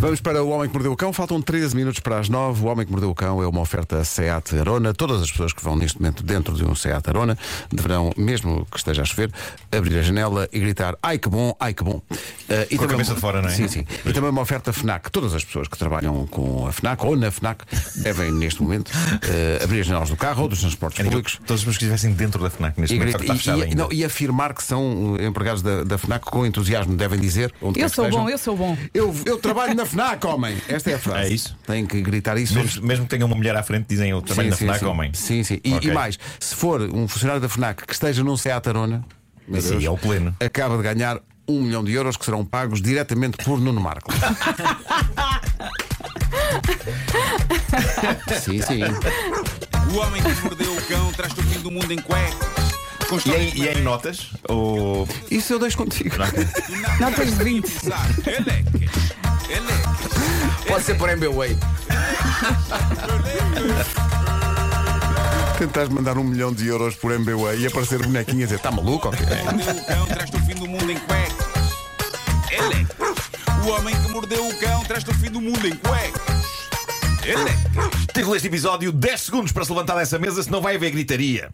[0.00, 1.12] Vamos para O Homem que Mordeu o Cão.
[1.12, 2.64] Faltam 13 minutos para as 9.
[2.64, 4.94] O Homem que Mordeu o Cão é uma oferta Seat Arona.
[4.94, 7.36] Todas as pessoas que vão neste momento dentro de um Seat Arona
[7.70, 9.30] deverão, mesmo que esteja a chover,
[9.70, 12.00] abrir a janela e gritar ai que bom, ai que bom.
[12.10, 12.14] Uh,
[12.70, 13.52] e com a cabeça de fora, não é?
[13.52, 13.84] Sim, sim.
[14.06, 15.10] E também uma oferta FNAC.
[15.10, 17.64] Todas as pessoas que trabalham com a FNAC ou na FNAC
[17.96, 21.34] devem, neste momento, uh, abrir as janelas do carro ou dos transportes Era públicos.
[21.46, 23.62] Todas as pessoas que estivessem dentro da FNAC neste E, momento, grita- está e- e-
[23.64, 23.74] ainda.
[23.82, 27.52] não, e afirmar que são uh, empregados da, da FNAC com entusiasmo devem dizer.
[27.60, 28.78] Onde Eu sou bom, eu sou bom.
[28.94, 30.56] Eu, eu trabalho na FNAC, homem.
[30.68, 31.30] Esta é a frase.
[31.30, 31.56] É isso?
[31.66, 32.54] Tem que gritar isso.
[32.54, 34.86] Mesmo, mesmo que tenham uma mulher à frente, dizem eu trabalho na sim, FNAC, sim.
[34.86, 35.10] homem.
[35.14, 35.60] Sim, sim.
[35.64, 35.90] E, Ok.
[35.90, 39.04] e mais, se for um funcionário da FNAC que esteja num Seat Arona,
[39.46, 40.34] Sim, Deus, é o pleno.
[40.38, 41.18] acaba de ganhar
[41.48, 44.12] um milhão de euros que serão pagos diretamente por Nuno Marco.
[48.42, 48.80] sim, sim.
[49.92, 52.38] O homem que mordeu o cão traz-te o fim do mundo em cuecas.
[53.10, 54.30] E histórias em, e em notas?
[54.48, 55.08] Ou.
[55.30, 56.14] Isso eu deixo contigo.
[57.00, 57.66] Notas de 20.
[60.66, 61.56] Pode ser por MBWay.
[65.58, 69.08] Tentares mandar um milhão de euros por MBWay e aparecer bonequinho a dizer, está maluco?
[69.08, 71.46] ok?" Mordeu o cão traz-te o fim do mundo em cuecas.
[72.50, 72.94] Eleque.
[73.64, 76.40] O homem que mordeu o cão traz-te o fim do mundo em cuecas.
[77.24, 78.06] Eleque.
[78.14, 81.52] Título deste episódio: 10 segundos para se levantar dessa mesa, senão vai haver gritaria.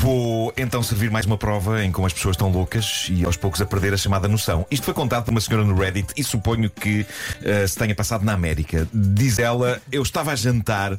[0.00, 3.60] Vou então servir mais uma prova em como as pessoas estão loucas e aos poucos
[3.60, 4.64] a perder a chamada noção.
[4.70, 7.04] Isto foi contado por uma senhora no Reddit e suponho que
[7.42, 8.86] eh, se tenha passado na América.
[8.94, 10.96] Diz ela: Eu estava a jantar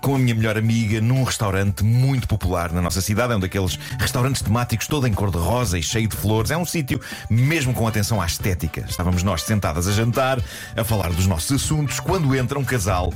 [0.00, 3.32] com a minha melhor amiga num restaurante muito popular na nossa cidade.
[3.32, 6.52] É um daqueles restaurantes temáticos todo em cor-de-rosa e cheio de flores.
[6.52, 8.84] É um sítio mesmo com atenção à estética.
[8.88, 10.40] Estávamos nós sentadas a jantar,
[10.76, 13.12] a falar dos nossos assuntos, quando entra um casal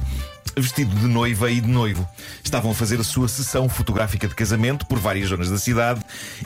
[0.57, 2.07] vestido de noiva e de noivo.
[2.43, 6.01] Estavam a fazer a sua sessão fotográfica de casamento por várias zonas da cidade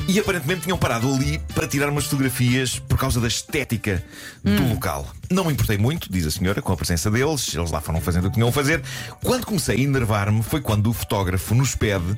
[0.09, 4.03] e aparentemente tinham parado ali para tirar umas fotografias por causa da estética
[4.43, 5.09] do local.
[5.31, 8.27] Não me importei muito, diz a senhora, com a presença deles, eles lá foram fazendo
[8.27, 8.83] o que tinham a fazer.
[9.23, 12.17] Quando comecei a enervar-me foi quando o fotógrafo nos pede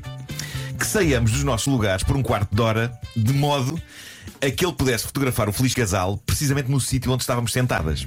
[0.78, 3.80] que saiamos dos nossos lugares por um quarto de hora, de modo
[4.40, 8.06] a que ele pudesse fotografar o feliz casal precisamente no sítio onde estávamos sentadas.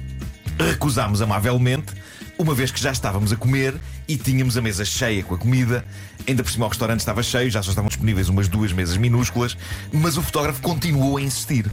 [0.58, 1.92] Recusámos amavelmente,
[2.42, 3.74] uma vez que já estávamos a comer
[4.08, 5.84] e tínhamos a mesa cheia com a comida.
[6.26, 9.56] Ainda por cima o restaurante estava cheio, já só estavam disponíveis umas duas mesas minúsculas,
[9.92, 11.70] mas o fotógrafo continuou a insistir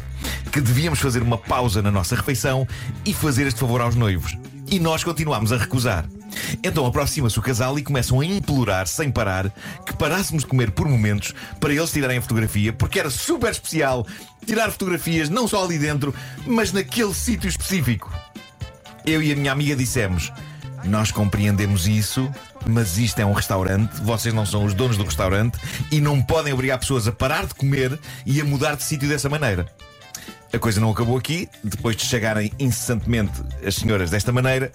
[0.52, 2.68] que devíamos fazer uma pausa na nossa refeição
[3.03, 4.38] e fazer este favor aos noivos.
[4.69, 6.06] E nós continuámos a recusar.
[6.63, 9.52] Então aproxima-se o casal e começam a implorar, sem parar,
[9.85, 14.06] que parássemos de comer por momentos para eles tirarem a fotografia, porque era super especial
[14.46, 16.13] tirar fotografias não só ali dentro,
[16.46, 18.12] mas naquele sítio específico.
[19.06, 20.31] Eu e a minha amiga dissemos:
[20.84, 22.31] Nós compreendemos isso,
[22.66, 25.57] mas isto é um restaurante, vocês não são os donos do restaurante
[25.91, 29.29] e não podem obrigar pessoas a parar de comer e a mudar de sítio dessa
[29.29, 29.67] maneira.
[30.51, 31.47] A coisa não acabou aqui.
[31.63, 33.34] Depois de chegarem incessantemente
[33.66, 34.72] as senhoras desta maneira,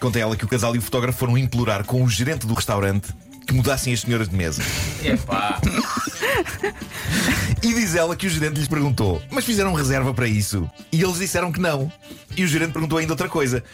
[0.00, 2.54] contei a ela que o casal e o fotógrafo foram implorar com o gerente do
[2.54, 3.08] restaurante
[3.48, 4.62] que mudassem as senhoras de mesa.
[5.02, 5.58] Epá.
[7.62, 10.70] E diz ela que o gerente lhes perguntou: Mas fizeram reserva para isso?
[10.92, 11.90] E eles disseram que não.
[12.36, 13.64] E o gerente perguntou ainda outra coisa: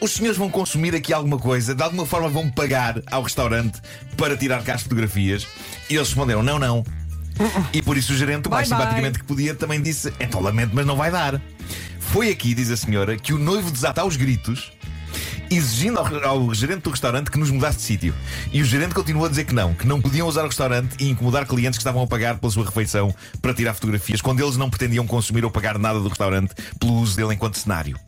[0.00, 1.74] Os senhores vão consumir aqui alguma coisa?
[1.74, 3.80] De alguma forma vão pagar ao restaurante
[4.16, 5.46] para tirar cá as fotografias?
[5.90, 6.84] E eles responderam: Não, não.
[7.72, 8.86] E por isso o gerente, o mais Bye, bye.
[8.86, 11.42] simpaticamente que podia, também disse: Então lamento, mas não vai dar.
[11.98, 14.72] Foi aqui, diz a senhora, que o noivo desata aos gritos
[15.56, 18.14] exigindo ao, ao gerente do restaurante que nos mudasse de sítio.
[18.52, 21.08] E o gerente continuou a dizer que não, que não podiam usar o restaurante e
[21.08, 24.70] incomodar clientes que estavam a pagar pela sua refeição para tirar fotografias, quando eles não
[24.70, 27.98] pretendiam consumir ou pagar nada do restaurante pelo uso dele enquanto cenário.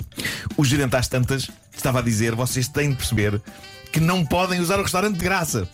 [0.57, 3.41] O gerente, às tantas, estava a dizer: vocês têm de perceber
[3.93, 5.69] que não podem usar o restaurante de graça.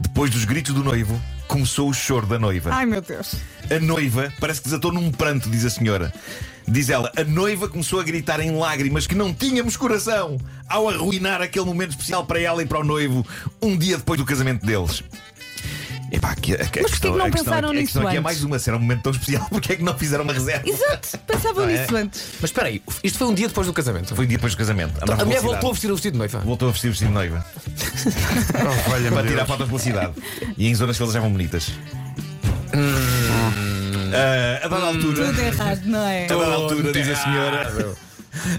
[0.00, 1.20] Depois dos gritos do noivo,
[1.52, 2.70] começou o choro da noiva.
[2.72, 3.34] Ai meu Deus.
[3.70, 6.10] A noiva parece que desatou num pranto, diz a senhora.
[6.66, 11.42] Diz ela, a noiva começou a gritar em lágrimas que não tínhamos coração ao arruinar
[11.42, 13.26] aquele momento especial para ela e para o noivo,
[13.60, 15.04] um dia depois do casamento deles.
[16.12, 18.22] Epá, que, a, a porquê que questão, não pensaram a nisso aqui é antes?
[18.22, 20.68] mais uma, se era um momento tão especial, porque é que não fizeram uma reserva?
[20.68, 21.80] Exato, pensava Não é?
[21.80, 22.22] nisso antes.
[22.38, 24.14] Mas espera aí, isto foi um dia depois do casamento.
[24.14, 25.02] Foi um dia depois do casamento.
[25.02, 26.38] Andava a mulher voltou a vestir o vestido de noiva.
[26.40, 27.46] Voltou a vestir o vestido de noiva
[28.54, 30.12] Oh, para tirar fotos pela cidade.
[30.58, 31.72] E em zonas que eles achavam bonitas.
[34.14, 35.24] Ah, a dada altura.
[35.26, 36.24] Tudo errado, não é?
[36.24, 37.72] A dada altura, diz a senhora.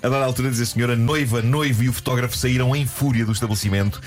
[0.02, 3.32] A dada altura, diz a senhora, noiva, noivo e o fotógrafo saíram em fúria do
[3.32, 4.02] estabelecimento.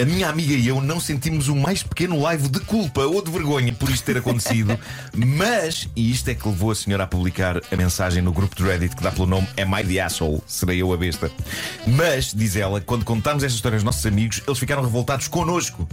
[0.00, 3.30] A minha amiga e eu não sentimos o mais pequeno live de culpa ou de
[3.30, 4.78] vergonha por isto ter acontecido.
[5.14, 8.62] Mas, e isto é que levou a senhora a publicar a mensagem no grupo de
[8.62, 10.42] Reddit que dá pelo nome Am I the Asshole?
[10.46, 11.30] Serei eu a besta.
[11.86, 15.86] Mas, diz ela, quando contámos esta história aos nossos amigos, eles ficaram revoltados connosco.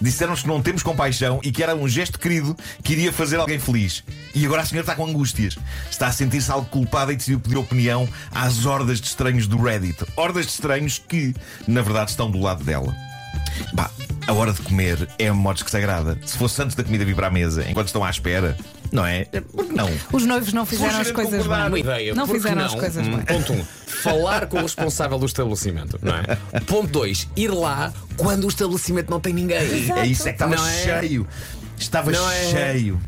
[0.00, 3.58] Disseram-nos que não temos compaixão e que era um gesto querido que iria fazer alguém
[3.58, 4.04] feliz.
[4.34, 5.56] E agora a senhora está com angústias.
[5.90, 10.04] Está a sentir-se algo culpada e decidiu pedir opinião às hordas de estranhos do Reddit.
[10.16, 11.34] Hordas de estranhos que,
[11.66, 12.94] na verdade, estão do lado dela.
[13.74, 13.90] Bah,
[14.26, 16.18] a hora de comer é uma modo sagrada.
[16.24, 18.56] Se fosse antes da comida vir para a mesa, enquanto estão à espera,
[18.92, 19.24] não é?
[19.26, 19.42] Que
[19.74, 19.90] não?
[20.12, 21.80] Os noivos não fizeram as coisas bem.
[21.80, 22.14] Ideia.
[22.14, 22.64] Não que fizeram não?
[22.66, 23.24] as coisas Hum, bem.
[23.24, 23.56] Ponto 1.
[23.56, 26.60] Um, falar com o responsável do estabelecimento, não é?
[26.66, 27.28] Ponto 2.
[27.36, 29.58] Ir lá quando o estabelecimento não tem ninguém.
[29.58, 30.72] É isso, é que estava Não é?
[31.00, 31.26] cheio.
[31.78, 32.44] Estava Não é?
[32.50, 33.00] cheio.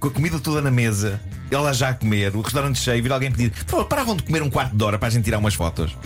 [0.00, 1.20] Com a comida toda na mesa.
[1.50, 3.50] Ela já a comer, o restaurante cheio, vir alguém pedir.
[3.50, 5.96] Por favor, paravam de comer um quarto de hora para a gente tirar umas fotos.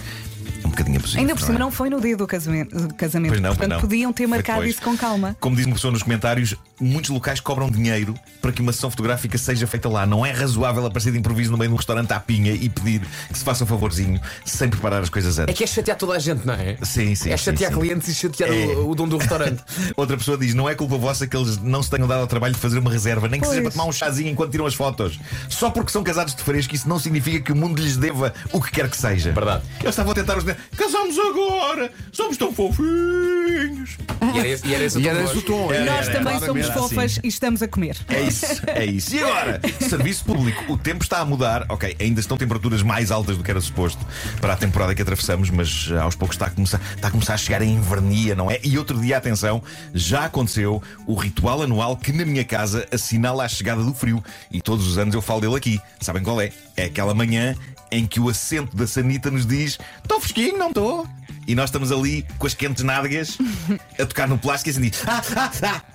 [0.72, 1.20] É um bocadinho abusivo.
[1.20, 1.58] Ainda por cima, é?
[1.58, 2.74] não foi no dia do casamento.
[2.76, 3.30] do casamento.
[3.32, 3.80] Pois não, pois Portanto, não.
[3.80, 4.74] podiam ter marcado depois.
[4.76, 5.36] isso com calma.
[5.38, 9.36] Como diz uma pessoa nos comentários, muitos locais cobram dinheiro para que uma sessão fotográfica
[9.36, 10.06] seja feita lá.
[10.06, 13.00] Não é razoável aparecer de improviso no meio de um restaurante à pinha e pedir
[13.30, 15.56] que se faça um favorzinho sem preparar as coisas É antes.
[15.58, 16.76] que é chatear toda a gente, não é?
[16.82, 17.30] Sim, sim.
[17.30, 17.78] É sim, chatear sim.
[17.78, 18.66] clientes e chatear É.
[18.76, 19.62] o, o dono do restaurante.
[19.96, 22.54] Outra pessoa diz: não é culpa vossa que eles não se tenham dado ao trabalho
[22.54, 23.74] de fazer uma reserva, nem que seja Pois.
[23.74, 25.20] para tomar um chazinho enquanto tiram as fotos.
[25.48, 28.60] Só porque são casados de fresco, isso não significa que o mundo lhes deva o
[28.60, 29.32] que quer que seja.
[29.32, 29.62] Verdade.
[29.80, 30.44] Eles estavam a tentar os.
[30.76, 31.92] Casamos agora!
[32.12, 33.96] Somos tão fofinhos!
[34.34, 35.44] E era esse, e era esse o E tom era de esse o voz.
[35.44, 35.72] tom.
[35.72, 37.20] Era, Nós era, também somos claramente fofas assim.
[37.24, 37.96] e estamos a comer.
[38.08, 39.14] É isso, é isso.
[39.14, 40.72] E agora, serviço público.
[40.72, 41.66] O tempo está a mudar.
[41.68, 44.04] Ok, ainda estão temperaturas mais altas do que era suposto
[44.40, 47.38] para a temporada que atravessamos, mas aos poucos está a começar, está a, começar a
[47.38, 48.58] chegar a invernia, não é?
[48.62, 49.62] E outro dia, atenção,
[49.92, 54.22] já aconteceu o ritual anual que na minha casa assinala a chegada do frio.
[54.50, 55.80] E todos os anos eu falo dele aqui.
[56.00, 56.50] Sabem qual é?
[56.76, 57.54] É aquela manhã
[57.92, 61.06] em que o assento da Sanita nos diz: Estou fresquinho, não estou?
[61.46, 63.36] E nós estamos ali com as quentes nádegas
[64.00, 65.91] a tocar no plástico e assim Ah, ah, ah!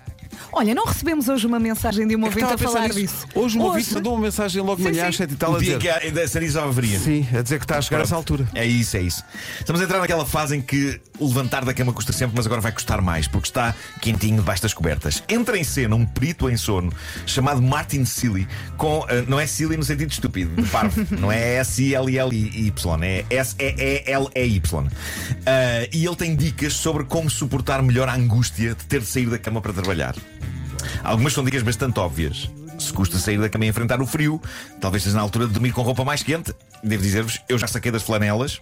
[0.52, 3.00] Olha, não recebemos hoje uma mensagem de um ouvinte Estava a falar nisso.
[3.00, 3.28] disso.
[3.36, 5.10] Hoje um ouvinte mandou uma mensagem logo de Sim, manhã sim.
[5.10, 5.80] às 7 e tal O a dia dizer.
[5.80, 7.00] que a- ainda a Sanita já haveria.
[7.00, 8.48] Sim, a dizer que está a chegar a essa altura.
[8.56, 9.24] É isso, é isso.
[9.60, 12.72] Estamos a entrar naquela fase em que levantar da cama custa sempre, mas agora vai
[12.72, 15.22] custar mais, porque está quentinho debaixo das cobertas.
[15.28, 16.92] Entra em cena um perito em sono
[17.26, 18.48] chamado Martin Sealy,
[18.78, 19.06] com.
[19.10, 21.06] eh, não é Sealy no sentido estúpido, de parvo.
[21.20, 24.88] não é S-I-L-L-Y, é S-E-E-L-E-Y.
[25.46, 29.26] Ah, e ele tem dicas sobre como suportar melhor a angústia de ter de sair
[29.28, 30.16] da cama para trabalhar.
[31.04, 32.50] Algumas são dicas bastante óbvias.
[32.80, 34.42] Se custa sair da cama e enfrentar o frio,
[34.80, 36.54] talvez esteja na altura de dormir com roupa mais quente.
[36.84, 38.62] Devo dizer-vos, eu já saquei das flanelas.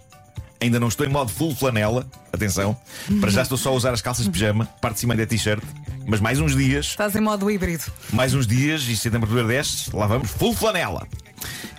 [0.58, 2.06] Ainda não estou em modo full flanela.
[2.32, 2.74] Atenção.
[3.20, 5.62] Para já estou só a usar as calças de pijama, parte de cima da t-shirt.
[6.06, 7.84] Mas mais uns dias, Estás em modo híbrido.
[8.12, 11.06] mais uns dias, e se a temperatura desce, lá vamos, full flanela.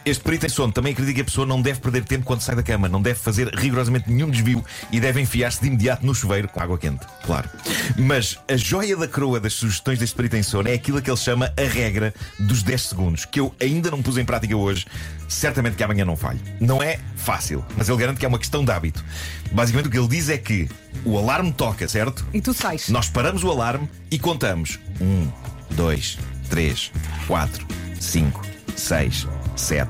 [0.08, 2.56] Este perito em sono também acredita que a pessoa não deve perder tempo quando sai
[2.56, 6.48] da cama, não deve fazer rigorosamente nenhum desvio e deve enfiar-se de imediato no chuveiro
[6.48, 7.50] com água quente, claro.
[7.98, 11.18] Mas a joia da coroa das sugestões deste perito em sono é aquilo que ele
[11.18, 14.86] chama a regra dos 10 segundos, que eu ainda não pus em prática hoje,
[15.28, 16.40] certamente que amanhã não falho.
[16.58, 19.04] Não é fácil, mas ele garante que é uma questão de hábito.
[19.52, 20.70] Basicamente o que ele diz é que
[21.04, 22.26] o alarme toca, certo?
[22.34, 22.88] E tu sais.
[22.88, 25.28] Nós paramos o alarme e contamos: 1,
[25.76, 26.18] 2,
[26.50, 26.92] 3,
[27.28, 27.68] 4,
[28.00, 28.42] 5,
[28.74, 29.28] 6,
[29.58, 29.90] 7,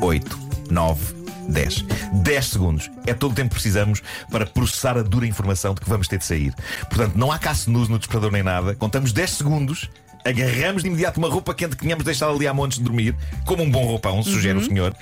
[0.00, 0.38] 8,
[0.70, 1.14] 9,
[1.48, 1.84] 10.
[2.12, 2.90] 10 segundos.
[3.06, 6.18] É todo o tempo que precisamos para processar a dura informação de que vamos ter
[6.18, 6.54] de sair.
[6.88, 8.74] Portanto, não há caça-nus no despertador nem nada.
[8.74, 9.88] Contamos 10 segundos.
[10.24, 13.14] Agarramos de imediato uma roupa quente que tínhamos deixado ali há montes de dormir,
[13.44, 14.96] como um bom roupão, sugere o senhor,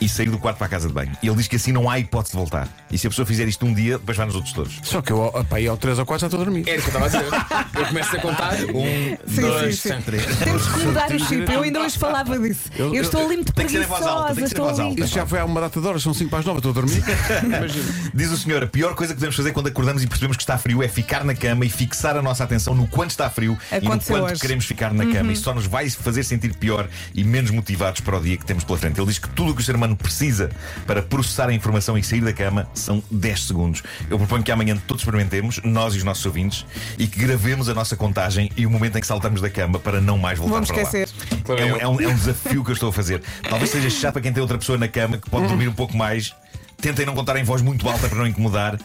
[0.00, 1.12] e sair do quarto para a casa de banho.
[1.22, 2.68] E ele diz que assim não há hipótese de voltar.
[2.90, 4.78] E se a pessoa fizer isto um dia, depois vai nos outros todos.
[4.82, 6.68] Só que eu, opa, aí ao 3 ou 4 já estou a dormir.
[6.68, 7.80] Era o que eu estava a dizer.
[7.80, 8.46] Eu começo a contar.
[8.76, 10.00] Um, Sim, dois, sim, sim.
[10.02, 10.24] três.
[10.38, 11.52] Temos que mudar o chip.
[11.52, 12.70] Eu ainda hoje falava disso.
[12.76, 14.34] Eu- Eu, estou ali muito Tem que ser em voz alta, tem preguiçosa.
[14.34, 14.88] que ser em Estou voz ali.
[14.90, 15.00] alta.
[15.04, 16.74] Isso já foi há uma data de horas, são 5 para as 9, estou a
[16.74, 17.02] dormir.
[17.44, 17.84] Imagina.
[18.14, 20.58] Diz o senhor, a pior coisa que podemos fazer quando acordamos e percebemos que está
[20.58, 23.74] frio é ficar na cama e fixar a nossa atenção no quanto está frio e
[23.80, 24.40] no Aconteceu quanto hoje.
[24.40, 25.32] queremos ficar na cama.
[25.32, 28.64] Isso só nos vai fazer sentir pior e menos motivados para o dia que temos
[28.64, 28.98] pela frente.
[28.98, 30.50] Ele diz que tudo o que o ser humano precisa
[30.86, 33.82] para processar a informação e sair da cama são 10 segundos.
[34.10, 36.64] Eu proponho que amanhã todos experimentemos, nós e os nossos ouvintes,
[36.98, 40.00] e que gravemos a nossa contagem e o momento em que saltamos da cama para
[40.00, 41.08] não mais voltar Vamos para esquecer.
[41.48, 41.56] lá.
[41.60, 43.22] É um, é um- é um desafio que eu estou a fazer.
[43.48, 45.96] Talvez seja chato para quem tem outra pessoa na cama que pode dormir um pouco
[45.96, 46.34] mais.
[46.80, 48.78] Tentem não contar em voz muito alta para não incomodar.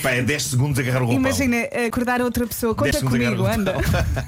[0.00, 1.20] Pá, é 10 segundos agarrar o roupão.
[1.20, 1.56] Imagina
[1.86, 2.74] acordar outra pessoa.
[2.74, 3.74] Conta 10 segundos comigo, anda.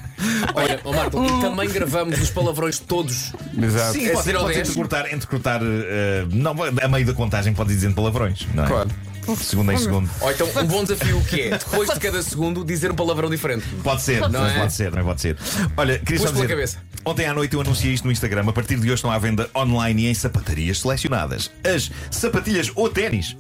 [0.55, 3.33] Olha, ó Marco, e também gravamos os palavrões todos.
[3.61, 3.93] Exato.
[3.95, 4.69] Sim, É pode, ser ao pode 10.
[4.69, 8.67] entrecortar, entrecortar eh, não, a meio da contagem pode ir dizendo palavrões, não é?
[8.67, 8.91] Claro.
[9.39, 10.11] Segundo em segundo.
[10.21, 13.65] Ou então um bom desafio que é, depois de cada segundo, dizer um palavrão diferente.
[13.83, 14.59] Pode ser, Não não é?
[14.59, 15.39] pode ser, não pode ser.
[15.79, 16.79] Olha, queria só Pus pela dizer, cabeça.
[17.07, 18.45] Ontem à noite eu anunciei isto no Instagram.
[18.49, 21.51] A partir de hoje estão à venda online e em sapatarias selecionadas.
[21.65, 23.35] As sapatilhas ou ténis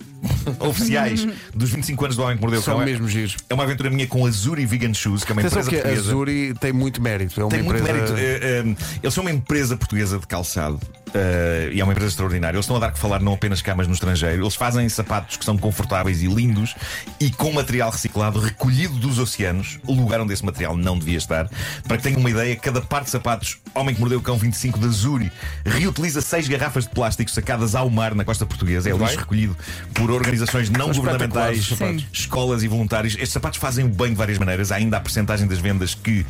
[0.60, 2.82] oficiais dos 25 anos do Homem que Mordeu o São Cão.
[2.82, 3.36] É- mesmo giros.
[3.48, 5.76] É uma aventura minha com a Zuri Vegan Shoes, que é uma Atenção empresa que
[5.76, 6.10] a portuguesa.
[6.10, 7.40] Zuri tem muito mérito.
[7.40, 8.14] É uma Tem muito empresa.
[8.14, 8.44] mérito.
[8.44, 10.80] Eh, eh, eles são uma empresa portuguesa de calçado
[11.14, 12.56] eh, e é uma empresa extraordinária.
[12.56, 15.44] Eles estão a dar que falar não apenas camas no estrangeiro, eles fazem sapatos que
[15.44, 16.74] são confortáveis e lindos
[17.20, 21.48] e com material reciclado recolhido dos oceanos, o lugar onde esse material não devia estar.
[21.86, 24.78] Para que tenham uma ideia, cada par de sapatos Homem que Mordeu o Cão 25
[24.78, 25.32] da Zuri
[25.64, 28.88] reutiliza seis garrafas de plástico sacadas ao mar na costa portuguesa.
[28.88, 29.56] É lixo recolhido
[29.92, 32.06] por organizações não governamentais, os sapatos.
[32.12, 33.14] escolas e voluntários.
[33.14, 34.72] Estes sapatos fazem o bem de várias maneiras.
[34.72, 36.26] Há ainda a percentagem das vendas que,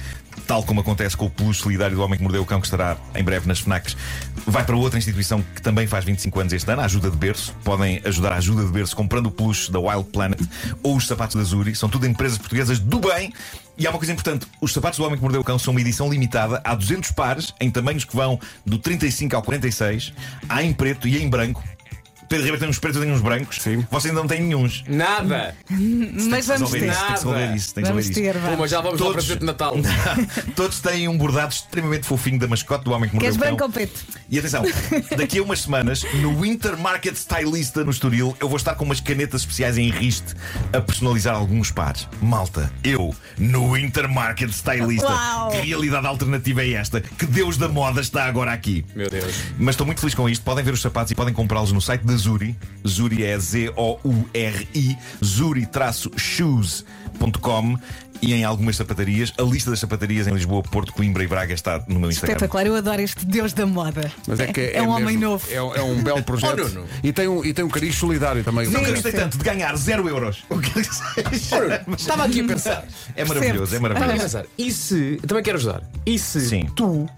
[0.47, 2.97] tal como acontece com o peluche solidário do Homem que Mordeu o Cão, que estará
[3.15, 3.97] em breve nas FNACs,
[4.47, 7.55] vai para outra instituição que também faz 25 anos este ano, a Ajuda de Berço.
[7.65, 10.41] Podem ajudar a Ajuda de Berço comprando o peluche da Wild Planet
[10.83, 11.75] ou os sapatos da Zuri.
[11.75, 13.33] São tudo empresas portuguesas do bem.
[13.77, 15.81] E há uma coisa importante: os sapatos do Homem que Mordeu o Cão são uma
[15.81, 16.61] edição limitada.
[16.65, 20.13] Há 200 pares, em tamanhos que vão do 35 ao 46.
[20.49, 21.63] Há em preto e em branco.
[22.29, 23.59] Pedro Ribeiro tem uns pretos e tem uns brancos.
[23.61, 23.87] Sim.
[23.91, 24.85] Vocês ainda não têm nenhuns.
[24.89, 25.55] Nada!
[26.31, 26.85] Mas vamos ter.
[26.85, 27.75] isso, tem que resolver isso.
[27.75, 28.41] Tem que Vamos resolver isso.
[28.43, 29.77] ter, Pô, mas já vamos lá para Todos- presente de Natal.
[30.57, 33.49] Todos têm um bordado extremamente fofinho da mascote do homem que mordeu Queres o cão.
[33.57, 34.05] branco ou preto?
[34.31, 34.63] E atenção,
[35.17, 39.01] daqui a umas semanas, no Winter Market Stylista no Estoril, eu vou estar com umas
[39.01, 40.35] canetas especiais em riste
[40.73, 42.09] a personalizar alguns pares.
[42.21, 45.07] Malta, eu, no Winter Market Stylista.
[45.09, 45.51] Uau!
[45.51, 47.01] Que realidade alternativa é esta?
[47.01, 48.85] Que Deus da moda está agora aqui.
[48.95, 49.35] Meu Deus.
[49.59, 50.43] Mas estou muito feliz com isto.
[50.45, 52.57] Podem ver os sapatos e podem comprá-los no site da Zuri.
[52.87, 57.79] Zuri é Z-O-U-R-I, zuri-shoes.com
[58.23, 59.33] e em algumas sapatarias.
[59.39, 62.35] A lista das sapatarias em Lisboa, Porto, Coimbra e Braga está no meu Instagram.
[62.37, 64.11] Espetacular, eu adoro este Deus da moda.
[64.27, 65.47] Mas é, que é, é um homem mesmo- novo.
[65.51, 66.79] É, é um belo projeto.
[66.79, 68.67] Oh, e, tem um, e tem um cariz solidário também.
[68.69, 68.93] Nunca Sim.
[68.93, 70.45] gostei tanto de ganhar 0 euros.
[70.49, 71.85] O que seja.
[71.99, 72.85] Estava aqui a pensar.
[73.17, 74.23] É maravilhoso, é Estava aqui a maravilhoso.
[74.23, 74.45] pensar.
[74.57, 75.19] E se.
[75.23, 75.83] eu Também quero ajudar.
[76.07, 76.67] E se Sim.
[76.77, 77.09] tu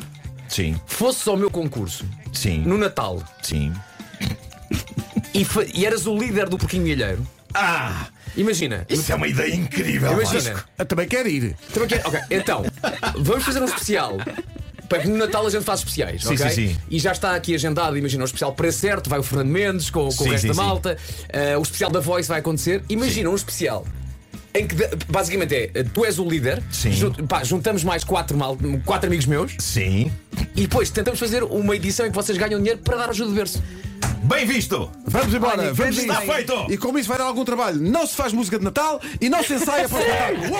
[0.48, 3.72] Sim, fosses ao meu concurso sim, no Natal sim.
[5.40, 5.46] E,
[5.80, 7.26] e eras o líder do Porquinho Milheiro?
[7.54, 8.06] Ah!
[8.36, 8.84] Imagina.
[8.88, 10.12] Isso é uma ideia incrível.
[10.12, 10.62] Imagina.
[10.78, 11.56] Eu também quero ir.
[11.72, 12.64] Também quero- ok, então,
[13.18, 14.18] vamos fazer um especial.
[14.88, 16.48] Porque no Natal a gente faz especiais, Sim, ok?
[16.50, 16.76] sim, sim.
[16.90, 20.04] E já está aqui agendado, imagina, o especial para certo, vai o Fernando Mendes com,
[20.04, 20.96] com Sim, o resto sim, da malta.
[21.28, 22.82] Eh, o especial da Voice vai acontecer.
[22.88, 23.84] Imagina um especial
[24.58, 24.74] em que
[25.08, 26.92] basicamente é tu és o líder, Sim.
[26.92, 30.10] jun- pá, juntamos mais quatro, mal, quatro amigos meus Sim.
[30.54, 33.36] e depois tentamos fazer uma edição em que vocês ganham dinheiro para dar ajuda de
[33.36, 33.62] berço.
[34.22, 34.90] Bem visto!
[35.06, 35.60] Vamos embora.
[35.62, 36.52] Olha, vamos Está feito!
[36.68, 39.42] E como isso vai dar algum trabalho, não se faz música de Natal e não
[39.42, 40.56] se ensaia para o espetáculo.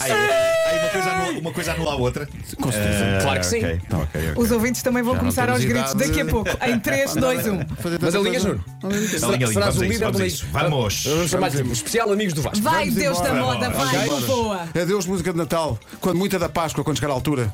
[0.00, 2.28] Aí, aí uma, coisa anula, uma coisa anula a outra.
[2.60, 3.04] Com certeza.
[3.04, 3.58] Ah, Claro que sim.
[3.58, 3.80] ok.
[3.86, 4.42] Então, ok, ok.
[4.44, 6.08] Os ouvintes também vão Já não começar temos aos gritos idade.
[6.08, 6.50] daqui a pouco.
[6.64, 7.58] Em 3, 2, 1.
[7.76, 8.60] Fazer Mas tanta alinhas, coisa.
[8.82, 8.94] Nuno?
[9.36, 10.46] Linha, serás vamos o a isso, líder vamos a do isso.
[10.52, 11.04] Vamos!
[11.06, 12.62] Vamos chamar especial Amigos do Vasco.
[12.62, 13.42] Vai, Vamos Deus da embora.
[13.44, 14.26] moda, Vamos vai, embora.
[14.26, 14.62] boa.
[14.82, 15.78] Adeus, música de Natal.
[16.00, 17.52] Quando muita da Páscoa, quando chegar à altura.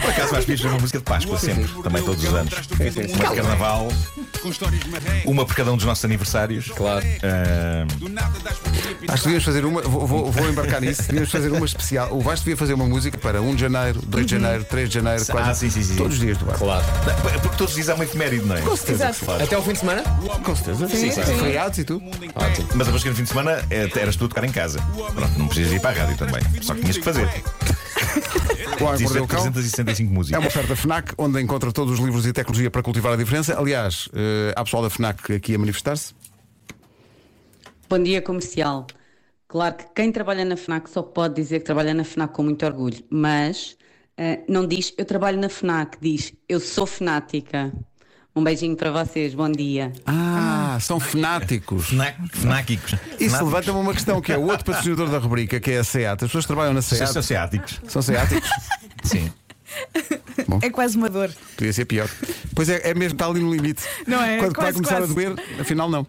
[0.00, 2.52] Por acaso vais fazer uma música de Páscoa sempre, também todos os anos.
[2.54, 3.88] Uma de Carnaval.
[5.24, 6.68] Uma por cada um dos nossos aniversários.
[6.68, 7.04] Claro.
[7.98, 11.02] Do nada das por minha Acho que devíamos fazer uma, vou, vou- vou embarcar nisso,
[11.02, 12.12] devíamos fazer uma especial.
[12.12, 14.94] O Vasco devia fazer uma música para 1 de janeiro, 2 de janeiro, 3 de
[14.94, 15.50] janeiro, quase.
[15.50, 15.96] Ah, sim, sim, sim.
[15.96, 16.64] Todos os dias do Vasco.
[16.64, 16.84] Claro.
[17.42, 18.60] porque todos os dias há uma efeméride, não é?
[18.60, 19.08] Com certeza.
[19.10, 19.42] Exato.
[19.42, 20.02] Até ao fim de semana?
[20.02, 20.88] Com certeza.
[20.88, 21.22] Sim, sim.
[21.22, 22.04] Feriados e tudo.
[22.22, 22.68] em Ótimo.
[22.74, 24.78] Mas a música no fim de semana é, eras tu a tocar em casa.
[25.14, 26.42] Pronto, não precisas ir para a rádio também.
[26.62, 27.28] Só que tinhas que fazer.
[28.80, 30.40] O Homem que Mordeu o Cão 365 É músicas.
[30.40, 33.58] uma oferta FNAC, onde encontra todos os livros e tecnologia para cultivar a diferença.
[33.58, 36.14] Aliás, eh, há pessoal da FNAC aqui a manifestar-se.
[37.88, 38.86] Bom dia, comercial.
[39.46, 42.64] Claro que quem trabalha na FNAC só pode dizer que trabalha na FNAC com muito
[42.66, 43.76] orgulho, mas
[44.16, 47.72] eh, não diz eu trabalho na FNAC, diz eu sou fanática.
[48.36, 49.92] Um beijinho para vocês, bom dia.
[50.04, 51.86] Ah, são fanáticos.
[52.32, 52.96] Fnáquicos.
[53.20, 56.24] Isso levanta-me uma questão que é o outro patrocinador da rubrica, que é a SEAT.
[56.24, 57.80] As pessoas trabalham na SEAT são ciáticos.
[57.86, 58.50] são SEATicos.
[59.04, 59.30] Sim.
[60.62, 61.30] É quase uma dor.
[61.56, 62.08] Podia ser pior.
[62.56, 63.82] Pois é, é mesmo, está ali no limite.
[64.06, 64.38] Não é?
[64.38, 65.12] Quando vai Quase, começar quase.
[65.12, 66.04] a doer, afinal não.